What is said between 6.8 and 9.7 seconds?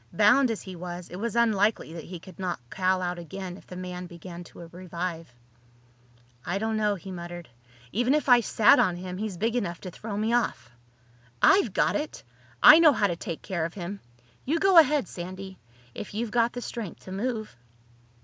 he muttered. "Even if I sat on him, he's big